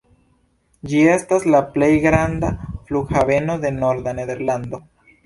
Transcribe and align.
Ĝi 0.93 1.01
estas 1.15 1.43
la 1.55 1.59
plej 1.75 1.89
granda 2.05 2.49
flughaveno 2.87 3.59
de 3.67 3.73
norda 3.77 4.15
Nederlando. 4.23 4.81